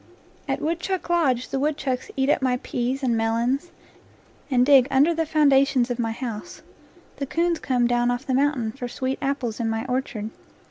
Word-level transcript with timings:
At 0.47 0.61
Woodchuck 0.63 1.11
Lodge 1.11 1.49
the 1.49 1.59
woodchucks 1.59 2.09
eat 2.17 2.27
up 2.27 2.41
my 2.41 2.57
peas 2.63 3.03
and 3.03 3.15
melons 3.15 3.69
and 4.49 4.65
dig 4.65 4.87
under 4.89 5.13
the 5.13 5.27
foundations 5.27 5.91
of 5.91 5.99
my 5.99 6.11
house; 6.11 6.63
the 7.17 7.27
coons 7.27 7.59
come 7.59 7.85
down 7.85 8.09
off 8.09 8.25
the 8.25 8.33
mountain 8.33 8.71
for 8.71 8.87
sweet 8.87 9.19
apples 9.21 9.59
in 9.59 9.69
my 9.69 9.85
orchard. 9.85 10.31